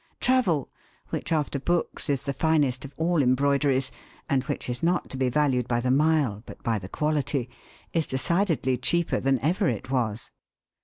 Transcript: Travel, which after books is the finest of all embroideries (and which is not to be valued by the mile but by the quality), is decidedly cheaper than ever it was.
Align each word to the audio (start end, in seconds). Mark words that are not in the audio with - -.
Travel, 0.19 0.67
which 1.09 1.31
after 1.31 1.59
books 1.59 2.09
is 2.09 2.23
the 2.23 2.33
finest 2.33 2.83
of 2.83 2.95
all 2.97 3.21
embroideries 3.21 3.91
(and 4.27 4.43
which 4.45 4.67
is 4.67 4.81
not 4.81 5.11
to 5.11 5.15
be 5.17 5.29
valued 5.29 5.67
by 5.67 5.79
the 5.79 5.91
mile 5.91 6.41
but 6.47 6.63
by 6.63 6.79
the 6.79 6.89
quality), 6.89 7.47
is 7.93 8.07
decidedly 8.07 8.77
cheaper 8.79 9.19
than 9.19 9.37
ever 9.41 9.67
it 9.69 9.91
was. 9.91 10.31